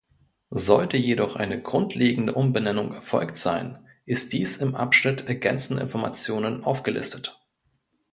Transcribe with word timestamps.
Sollte 0.55 0.97
jedoch 0.97 1.35
eine 1.35 1.61
grundlegende 1.61 2.33
Umbenennung 2.33 2.91
erfolgt 2.91 3.37
sein, 3.37 3.77
ist 4.07 4.33
dies 4.33 4.57
im 4.57 4.73
Abschnitt 4.73 5.27
Ergänzende 5.27 5.83
Informationen 5.83 6.63
aufgelistet. 6.63 7.39